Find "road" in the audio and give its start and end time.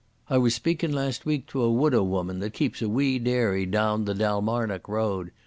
4.89-5.29